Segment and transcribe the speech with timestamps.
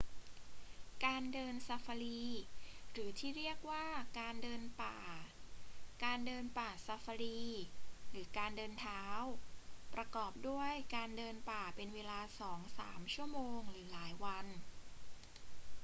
[1.05, 2.23] การเดินซาฟารี
[2.91, 3.85] หรือที่เรียกว่า
[4.19, 4.97] การเดินป่า
[6.03, 7.41] การเดินป่าซาฟารี
[8.09, 9.03] หรือ การเดินเท้า
[9.93, 14.45] ประกอบด้วยการเดินป่าเป็นเวลาสองสามชั่วโมงหรือหลายวัน